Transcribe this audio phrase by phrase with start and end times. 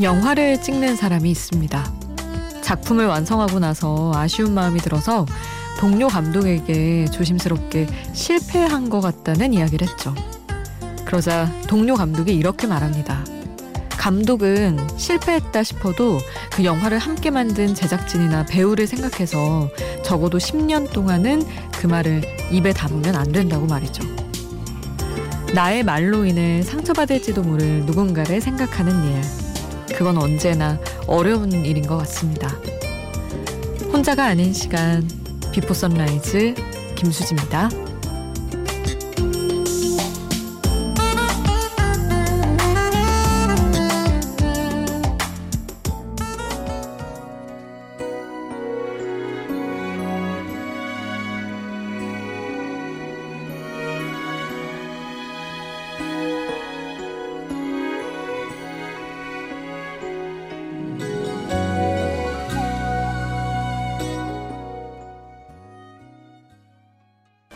[0.00, 1.92] 영화를 찍는 사람이 있습니다.
[2.62, 5.26] 작품을 완성하고 나서 아쉬운 마음이 들어서
[5.78, 10.14] 동료 감독에게 조심스럽게 실패한 것 같다는 이야기를 했죠.
[11.04, 13.24] 그러자 동료 감독이 이렇게 말합니다.
[13.90, 16.18] 감독은 실패했다 싶어도
[16.52, 19.68] 그 영화를 함께 만든 제작진이나 배우를 생각해서
[20.04, 21.42] 적어도 10년 동안은
[21.72, 22.22] 그 말을
[22.52, 24.04] 입에 담으면 안 된다고 말이죠.
[25.54, 29.47] 나의 말로 인해 상처받을지도 모를 누군가를 생각하는 일.
[29.96, 32.48] 그건 언제나 어려운 일인 것 같습니다.
[33.92, 35.08] 혼자가 아닌 시간,
[35.52, 36.54] Before Sunrise
[36.94, 37.87] 김수지입니다.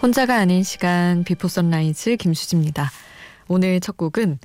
[0.03, 2.91] 혼자가 아닌 시간 Before Sunrise 김수지입니다.
[3.47, 4.41] 오늘 첫 곡은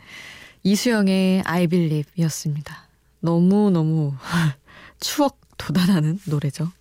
[0.61, 2.87] 이수영의 I Believe이었습니다.
[3.21, 4.13] 너무너무
[5.01, 6.71] 추억 돋아나는 노래죠.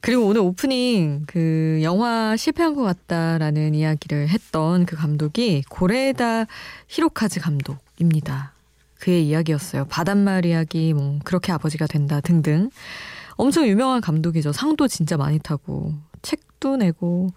[0.00, 6.44] 그리고 오늘 오프닝 그 영화 실패한 것 같다라는 이야기를 했던 그 감독이 고레다
[6.86, 8.52] 히로카즈 감독입니다.
[9.00, 9.86] 그의 이야기였어요.
[9.86, 12.70] 바닷마을 이야기, 뭐 그렇게 아버지가 된다 등등.
[13.32, 14.52] 엄청 유명한 감독이죠.
[14.52, 15.92] 상도 진짜 많이 타고
[16.64, 17.28] 책도 내고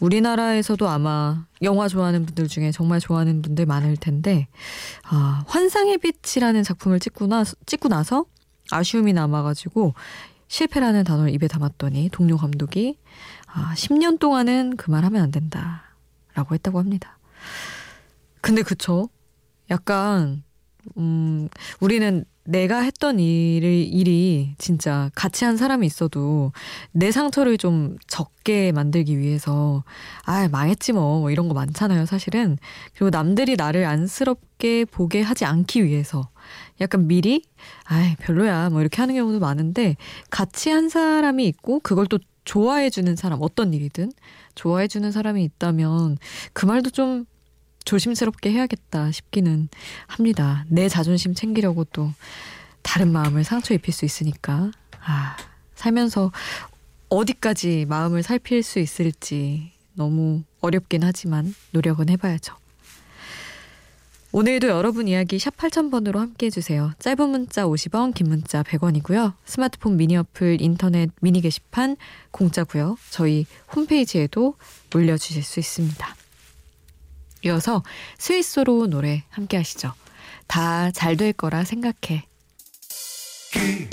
[0.00, 4.48] 우리나라에서도 아마 영화 좋아하는 분들 중에 정말 좋아하는 분들 많을 텐데
[5.04, 8.24] 아, 환상의 빛이라는 작품을 찍고 나 찍고 나서
[8.70, 9.94] 아쉬움이 남아가지고
[10.48, 12.98] 실패라는 단어를 입에 담았더니 동료 감독이
[13.46, 17.18] 아, 10년 동안은 그 말 하면 안 된다라고 했다고 합니다.
[18.40, 19.08] 근데 그쵸?
[19.70, 20.42] 약간
[20.96, 21.48] 음,
[21.80, 26.52] 우리는 내가 했던 일이, 일이 진짜 같이 한 사람이 있어도
[26.90, 29.84] 내 상처를 좀 적게 만들기 위해서
[30.24, 32.58] 아 망했지 뭐, 뭐 이런 거 많잖아요 사실은.
[32.94, 36.28] 그리고 남들이 나를 안쓰럽게 보게 하지 않기 위해서
[36.80, 37.44] 약간 미리
[37.86, 39.96] 아 별로야 뭐 이렇게 하는 경우도 많은데
[40.30, 44.10] 같이 한 사람이 있고 그걸 또 좋아해주는 사람 어떤 일이든
[44.56, 46.18] 좋아해주는 사람이 있다면
[46.52, 47.24] 그 말도 좀
[47.84, 49.68] 조심스럽게 해야겠다 싶기는
[50.06, 50.64] 합니다.
[50.68, 52.12] 내 자존심 챙기려고 또
[52.82, 54.70] 다른 마음을 상처 입힐 수 있으니까.
[55.04, 55.36] 아,
[55.74, 56.32] 살면서
[57.08, 62.56] 어디까지 마음을 살필 수 있을지 너무 어렵긴 하지만 노력은 해봐야죠.
[64.34, 66.92] 오늘도 여러분 이야기 샵 8000번으로 함께 해주세요.
[66.98, 69.34] 짧은 문자 50원, 긴 문자 100원이고요.
[69.44, 71.98] 스마트폰 미니 어플, 인터넷 미니 게시판
[72.30, 72.96] 공짜고요.
[73.10, 73.44] 저희
[73.74, 74.54] 홈페이지에도
[74.94, 76.21] 올려주실 수 있습니다.
[77.44, 77.82] 이어서
[78.18, 79.92] 스위스로 노래 함께 하시죠.
[80.46, 82.24] 다 잘 될 거라 생각해.
[83.52, 83.88] 그래.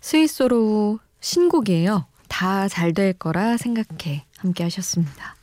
[0.00, 2.06] 스위스로 신곡이에요.
[2.38, 4.26] 다 잘 될 거라 생각해.
[4.36, 5.36] 함께 하셨습니다.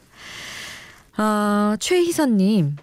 [1.16, 2.76] 아, 최희선님,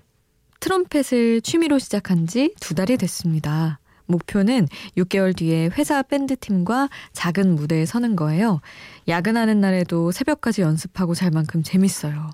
[0.59, 3.78] 트럼펫을 취미로 시작한 지 두 달이 됐습니다.
[4.06, 4.66] 목표는
[4.97, 8.60] 6개월 뒤에 회사 밴드팀과 작은 무대에 서는 거예요.
[9.06, 12.31] 야근하는 날에도 새벽까지 연습하고 잘 만큼 재밌어요.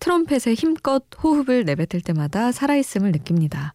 [0.00, 3.72] 트럼펫에 힘껏 호흡을 내뱉을 때마다 살아있음을 느낍니다.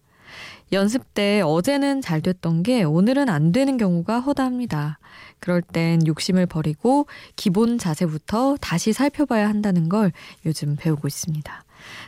[0.71, 4.99] 연습 때 어제는 잘 됐던 게 오늘은 안 되는 경우가 허다합니다.
[5.39, 10.11] 그럴 땐 욕심을 버리고 기본 자세부터 다시 살펴봐야 한다는 걸
[10.45, 11.63] 요즘 배우고 있습니다.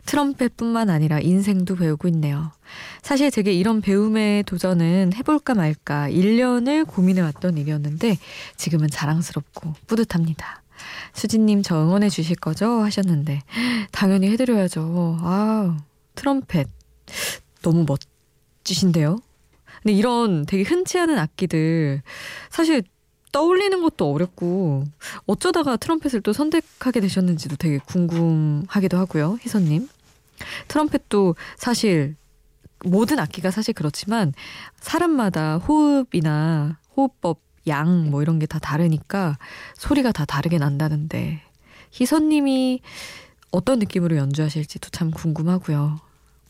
[0.05, 2.51] 트럼펫뿐만 아니라 인생도 배우고 있네요.
[3.01, 8.17] 사실 제게 이런 배움의 도전은 해볼까 말까 1년을 고민해왔던 일이었는데
[8.55, 10.61] 지금은 자랑스럽고 뿌듯합니다.
[11.13, 12.81] 수진님 저 응원해 주실 거죠?
[12.81, 13.41] 하셨는데
[13.91, 15.17] 당연히 해드려야죠.
[15.21, 15.77] 아
[16.15, 16.67] 트럼펫
[17.61, 17.99] 너무 멋
[18.63, 19.19] 지신데요?
[19.81, 22.01] 근데 이런 되게 흔치 않은 악기들
[22.49, 22.83] 사실
[23.31, 24.85] 떠올리는 것도 어렵고
[25.25, 29.37] 어쩌다가 트럼펫을 또 선택하게 되셨는지도 되게 궁금하기도 하고요.
[29.41, 29.89] 희선님.
[30.67, 32.15] 트럼펫도 사실
[32.85, 34.33] 모든 악기가 사실 그렇지만
[34.79, 39.37] 사람마다 호흡이나 호흡법, 양 뭐 이런 게 다 다르니까
[39.75, 41.41] 소리가 다 다르게 난다는데
[41.93, 42.81] 희선님이
[43.51, 45.99] 어떤 느낌으로 연주하실지도 참 궁금하고요.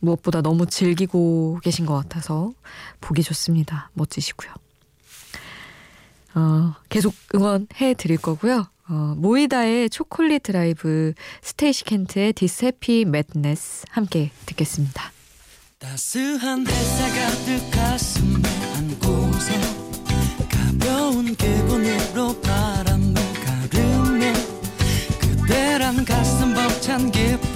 [0.03, 2.51] 무엇보다 너무 즐기고 계신 것 같아서
[2.99, 3.89] 보기 좋습니다.
[3.93, 4.51] 멋지시고요.
[6.35, 8.65] 어, 계속 응원해 드릴 거고요.
[8.89, 15.11] 어, 모이다의 초콜릿 드라이브, Stacey Kent의 This Happy Madness 함께 듣겠습니다.
[15.79, 19.53] 따스한 햇살 가득 가슴에 안고서
[20.49, 23.13] 가벼운 기분으로 바람을
[23.71, 24.33] 가르며
[25.19, 27.52] 그대란 가슴 벅찬 기쁨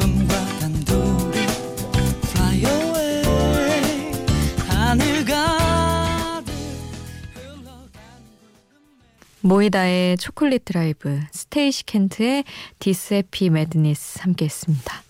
[9.47, 12.43] 모이다의 초콜릿 드라이브 Stacey Kent의
[12.79, 15.01] This Happy Madness 함께 했습니다.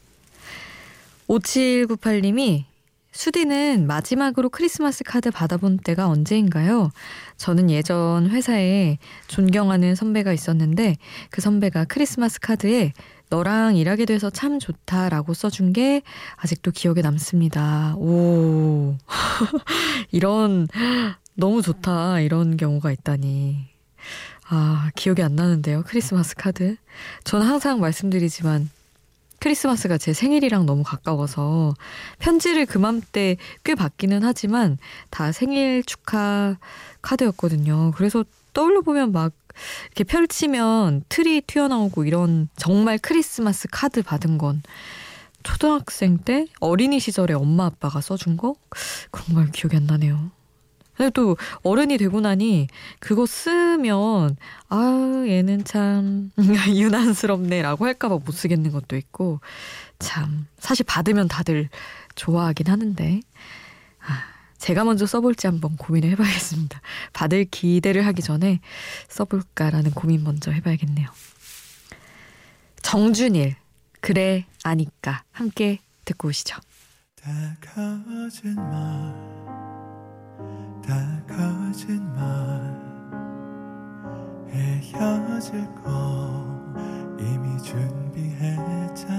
[1.28, 2.66] 5798님이
[3.12, 6.92] 수디는 마지막으로 크리스마스 카드 받아본 때가 언제인가요?
[7.38, 10.98] 저는 예전 회사에 존경하는 선배가 있었는데
[11.32, 12.94] 그 선배가 크리스마스 카드에
[13.30, 16.04] 너랑 일하게 돼서 참 좋다라고 써준 게
[16.36, 17.96] 아직도 기억에 남습니다.
[17.96, 18.98] 오.
[20.12, 20.68] 이런,
[21.34, 22.20] 너무 좋다.
[22.20, 23.77] 이런 경우가 있다니.
[24.50, 25.84] 아, 기억이 안 나는데요.
[25.86, 26.78] 크리스마스 카드.
[27.26, 28.70] 저는 항상 말씀드리지만
[29.40, 31.74] 크리스마스가 제 생일이랑 너무 가까워서
[32.20, 34.78] 편지를 그맘때 꽤 받기는 하지만
[35.10, 36.58] 다 생일 축하
[37.02, 37.92] 카드였거든요.
[37.96, 38.24] 그래서
[38.54, 39.34] 떠올려 보면 막
[39.88, 44.64] 이렇게 펼치면 틀이 튀어나오고 이런 정말 크리스마스 카드 받은 건
[45.44, 48.56] 초등학생 때 어린이 시절에 엄마 아빠가 써준 거
[49.12, 50.32] 그런 걸 기억이 안 나네요.
[50.98, 52.68] 근데 또 어른이 되고 나니
[53.00, 54.36] 그거 쓰면
[54.70, 56.32] 아 얘는 참
[56.68, 59.40] 유난스럽네라고 할까봐 못 쓰겠는 것도 있고
[60.00, 61.70] 참 사실 받으면 다들
[62.16, 63.22] 좋아하긴 하는데
[64.00, 64.24] 아
[64.58, 66.82] 제가 먼저 써볼지 한번 고민을 해봐야겠습니다.
[67.14, 68.60] 받을 기대를 하기 전에
[69.08, 71.08] 써볼까라는 고민 먼저 해봐야겠네요.
[72.82, 73.56] 정준일
[74.02, 76.58] 그래 아니까 함께 듣고 오시죠.
[77.62, 79.47] 다가진 말다
[81.38, 82.18] 거짓말
[84.50, 86.44] 헤어질 거
[87.20, 89.17] 이미 준비했잖아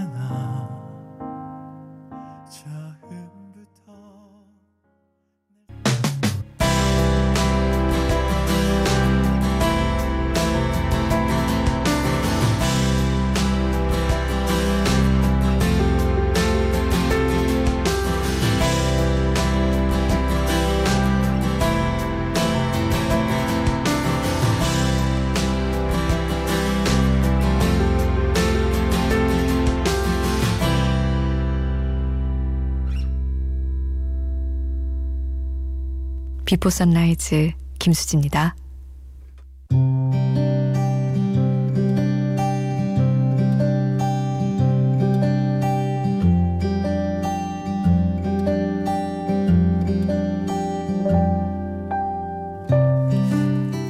[36.49, 38.56] Before Sunrise 김수지입니다.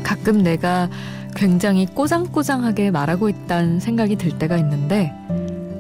[0.03, 0.91] 가끔 내가
[1.37, 5.13] 굉장히 꼬장꼬장하게 말하고 있다는 생각이 들 때가 있는데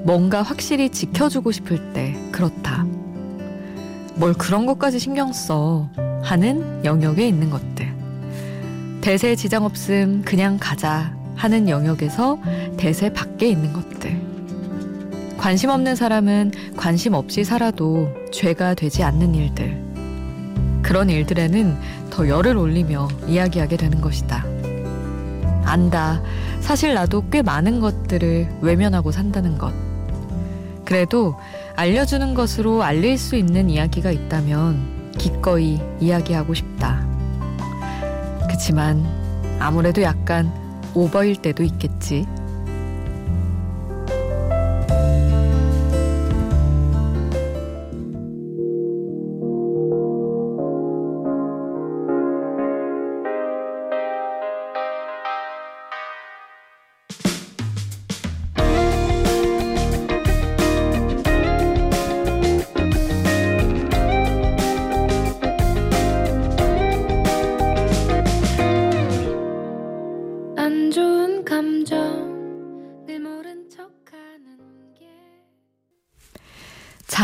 [0.04, 2.86] 뭔가 확실히 지켜주고 싶을 때 그렇다.
[4.14, 5.90] 뭘 그런 것까지 신경 써.
[6.22, 7.88] 하는 영역에 있는 것들.
[9.00, 12.38] 대세 지장 없음 그냥 가자 하는 영역에서
[12.76, 14.20] 대세 밖에 있는 것들.
[15.38, 19.88] 관심 없는 사람은 관심 없이 살아도 죄가 되지 않는 일들.
[20.82, 21.76] 그런 일들에는
[22.10, 24.44] 더 열을 올리며 이야기하게 되는 것이다.
[25.64, 26.20] 안다.
[26.60, 29.72] 사실 나도 꽤 많은 것들을 외면하고 산다는 것.
[30.84, 31.36] 그래도
[31.76, 37.06] 알려주는 것으로 알릴 수 있는 이야기가 있다면 기꺼이 이야기하고 싶다.
[38.48, 39.04] 그치만
[39.58, 40.50] 아무래도 약간
[40.94, 42.26] 오버일 때도 있겠지.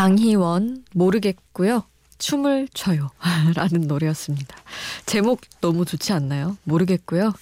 [0.05, 1.83] 장희원 모르겠고요.
[2.19, 3.09] 춤을 춰요.
[3.55, 4.55] 라는 노래였습니다.
[5.07, 6.57] 제목 너무 좋지 않나요?
[6.63, 7.33] 모르겠고요.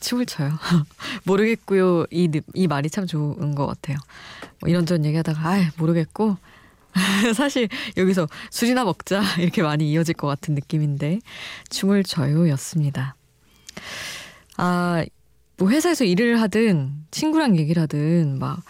[0.00, 0.50] 춤을 춰요.
[1.24, 2.04] 모르겠고요.
[2.10, 3.96] 이, 이 말이 참 좋은 것 같아요.
[4.60, 6.36] 뭐 이런저런 얘기하다가, 아 모르겠고.
[7.34, 9.22] 사실 여기서 술이나 먹자.
[9.38, 11.20] 이렇게 많이 이어질 것 같은 느낌인데,
[11.70, 12.46] 춤을 춰요.
[12.50, 13.16] 였습니다.
[14.58, 15.02] 아,
[15.56, 18.62] 뭐 회사에서 일을 하든, 친구랑 얘기를 하든, 막,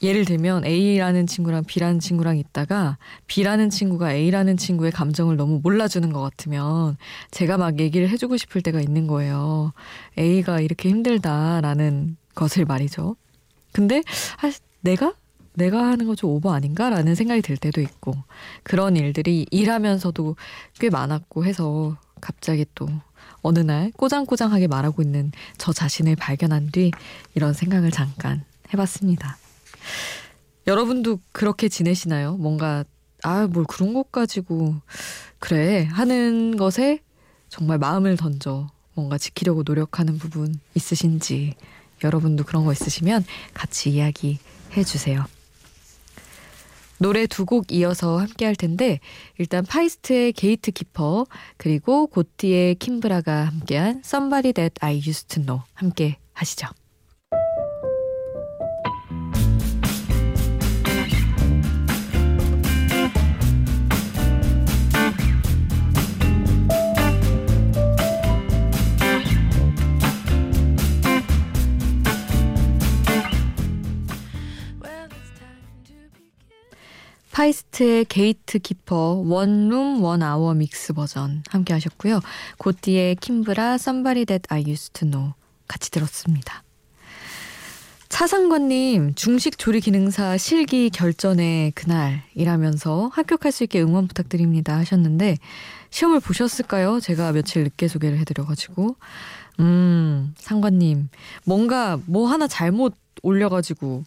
[0.00, 6.20] 예를 들면 A라는 친구랑 B라는 친구랑 있다가 B라는 친구가 A라는 친구의 감정을 너무 몰라주는 것
[6.20, 6.96] 같으면
[7.32, 9.72] 제가 막 얘기를 해주고 싶을 때가 있는 거예요.
[10.16, 13.16] A가 이렇게 힘들다라는 것을 말이죠.
[13.72, 14.02] 근데
[14.40, 14.52] 아,
[14.82, 15.14] 내가
[15.54, 18.14] 내가 하는 거 좀 오버 아닌가라는 생각이 들 때도 있고
[18.62, 20.36] 그런 일들이 일하면서도
[20.78, 22.88] 꽤 많았고 해서 갑자기 또
[23.42, 26.92] 어느 날 꼬장꼬장하게 말하고 있는 저 자신을 발견한 뒤
[27.34, 29.36] 이런 생각을 잠깐 해봤습니다.
[30.66, 32.36] 여러분도 그렇게 지내시나요?
[32.36, 32.84] 뭔가
[33.22, 34.76] 아 뭘 그런 것 가지고
[35.38, 37.00] 그래 하는 것에
[37.48, 41.54] 정말 마음을 던져 뭔가 지키려고 노력하는 부분 있으신지
[42.04, 44.38] 여러분도 그런 거 있으시면 같이 이야기
[44.76, 45.24] 해 주세요.
[47.00, 48.98] 노래 두 곡 이어서 함께 할 텐데
[49.38, 56.66] 일단 Feist의 Gatekeeper 그리고 Gotye Kimbra가 함께한 Somebody That I Used to Know 함께 하시죠.
[77.38, 82.18] Feist의 Gatekeeper One Room One Hour Mix 버전 함께 하셨고요.
[82.58, 85.34] Gotye Kimbra Somebody That I Used to Know
[85.68, 86.64] 같이 들었습니다.
[88.08, 95.36] 차상관님 중식 조리 기능사 실기 결전의 그날 이라면서 합격할 수 있게 응원 부탁드립니다 하셨는데
[95.90, 96.98] 시험을 보셨을까요?
[96.98, 98.96] 제가 며칠 늦게 소개를 해드려가지고
[99.60, 101.08] 음 상관님
[101.44, 104.02] 뭔가 뭐 하나 잘못 올려가지고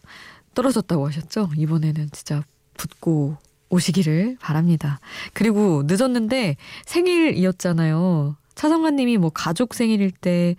[0.54, 1.52] 떨어졌다고 하셨죠?
[1.56, 2.44] 이번에는 진짜
[2.82, 3.38] 붙고
[3.70, 5.00] 오시기를 바랍니다.
[5.34, 8.36] 그리고 늦었는데 생일이었잖아요.
[8.56, 10.56] 차성관님이 뭐 가족 생일일 때,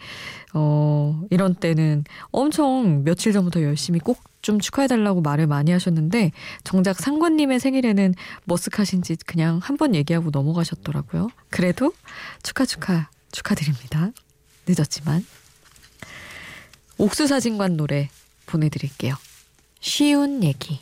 [0.55, 6.33] 어, 이런 때는 엄청 며칠 전부터 열심히 꼭 좀 축하해달라고 말을 많이 하셨는데,
[6.65, 8.13] 정작 상관님의 생일에는
[8.49, 11.29] 머쓱하신지 그냥 한 번 얘기하고 넘어가셨더라고요.
[11.49, 11.93] 그래도
[12.43, 14.11] 축하, 축하, 축하드립니다.
[14.67, 15.25] 늦었지만.
[16.99, 18.11] 옥수사진관 노래
[18.47, 19.15] 보내드릴게요.
[19.81, 20.81] 쉬운 얘기.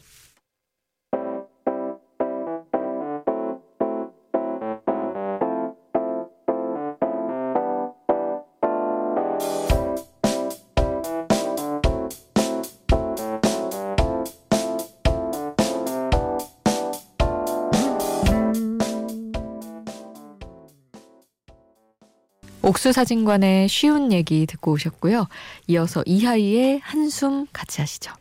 [22.70, 25.26] 옥수 사진관의 쉬운 얘기 듣고 오셨고요.
[25.66, 28.12] 이어서 이하이의 한숨 같이 하시죠.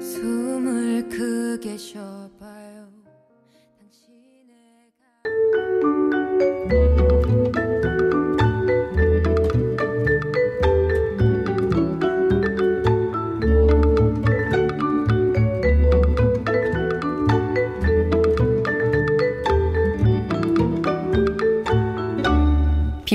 [0.00, 2.63] 숨을 크게 쉬어봐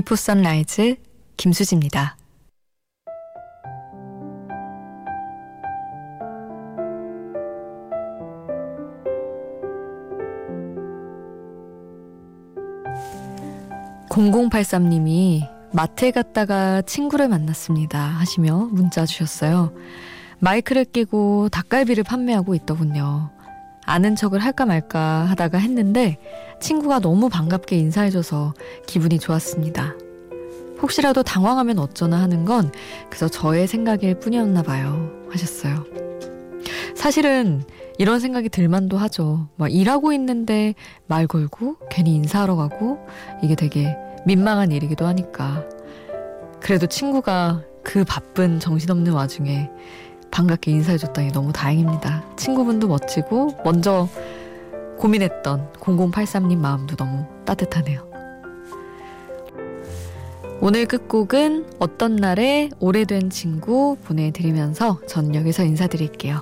[0.09, 0.95] Before Sunrise
[1.37, 2.17] 김수지입니다.
[14.09, 19.71] (0083님이) 마트에 갔다가 친구를 만났습니다 하시며 문자 주셨어요.
[20.39, 23.29] 마이크를 끼고 닭갈비를 판매하고 있더군요.
[23.89, 26.19] 아는 척을 할까 말까 하다가 했는데
[26.61, 28.53] 친구가 너무 반갑게 인사해줘서
[28.85, 29.95] 기분이 좋았습니다.
[30.79, 32.71] 혹시라도 당황하면 어쩌나 하는 건
[33.09, 35.11] 그저 저의 생각일 뿐이었나 봐요.
[35.31, 35.85] 하셨어요.
[36.95, 37.63] 사실은
[37.97, 39.47] 이런 생각이 들만도 하죠.
[39.55, 40.75] 막 일하고 있는데
[41.07, 42.99] 말 걸고 괜히 인사하러 가고
[43.41, 45.65] 이게 되게 민망한 일이기도 하니까.
[46.59, 49.71] 그래도 친구가 그 바쁜 정신없는 와중에
[50.31, 52.23] 반갑게 인사해줬다니 너무 다행입니다.
[52.35, 54.07] 친구분도 멋지고 먼저
[54.97, 58.07] 고민했던 0083님 마음도 너무 따뜻하네요.
[60.61, 66.41] 오늘 끝곡은 어떤날의 오래된 친구 보내드리면서 전 여기서 인사드릴게요.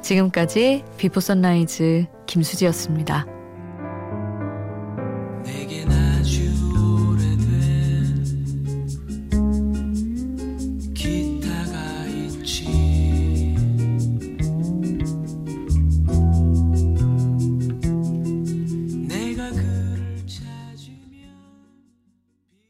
[0.00, 3.26] 지금까지 Before Sunrise 김수지였습니다.